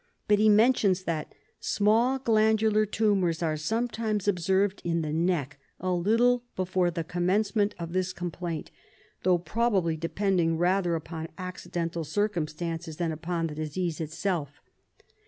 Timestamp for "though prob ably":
9.21-9.95